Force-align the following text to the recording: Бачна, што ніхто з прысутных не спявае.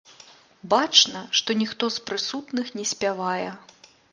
Бачна, 0.73 1.21
што 1.39 1.57
ніхто 1.61 1.91
з 1.99 2.07
прысутных 2.09 2.73
не 2.81 2.85
спявае. 2.93 3.49